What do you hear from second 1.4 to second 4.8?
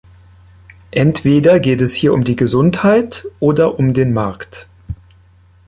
geht es hier um die Gesundheit oder um den Markt.